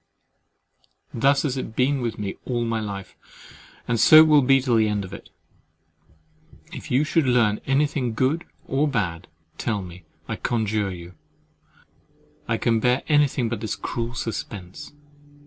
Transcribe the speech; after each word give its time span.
Thus 1.13 1.43
has 1.43 1.57
it 1.57 1.75
been 1.75 2.01
with 2.01 2.17
me 2.17 2.35
all 2.43 2.65
my 2.65 2.79
life; 2.79 3.15
and 3.87 3.99
so 3.99 4.23
will 4.23 4.39
it 4.39 4.47
be 4.47 4.59
to 4.61 4.75
the 4.75 4.87
end 4.87 5.05
of 5.05 5.13
it!—If 5.13 6.89
you 6.89 7.03
should 7.03 7.27
learn 7.27 7.61
anything, 7.67 8.15
good 8.15 8.43
or 8.65 8.87
bad, 8.87 9.27
tell 9.59 9.83
me, 9.83 10.05
I 10.27 10.37
conjure 10.37 10.89
you: 10.91 11.13
I 12.47 12.57
can 12.57 12.79
bear 12.79 13.03
anything 13.09 13.47
but 13.47 13.59
this 13.59 13.75
cruel 13.75 14.15
suspense. 14.15 14.91